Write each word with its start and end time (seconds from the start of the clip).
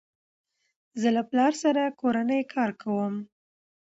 زه 1.01 1.07
له 1.15 1.23
پلار 1.29 1.53
سره 1.63 1.83
کورنی 1.99 2.41
کار 2.53 2.71
کوم. 2.81 3.13